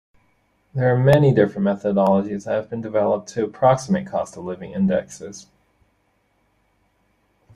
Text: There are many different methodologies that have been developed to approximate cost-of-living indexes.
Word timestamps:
There 0.73 0.91
are 0.91 0.97
many 0.97 1.31
different 1.31 1.67
methodologies 1.67 2.45
that 2.45 2.55
have 2.55 2.71
been 2.71 2.81
developed 2.81 3.29
to 3.33 3.43
approximate 3.45 4.07
cost-of-living 4.07 4.71
indexes. 4.71 5.45